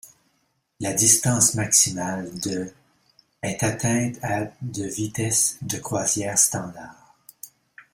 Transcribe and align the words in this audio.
La 0.79 0.93
distance 0.95 1.53
maximale 1.53 2.31
de 2.39 2.73
est 3.43 3.61
atteinte 3.61 4.17
à 4.23 4.45
de 4.63 4.83
vitesse 4.85 5.59
de 5.61 5.77
croisière 5.77 6.39
standard. 6.39 7.13